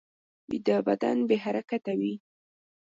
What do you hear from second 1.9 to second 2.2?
وي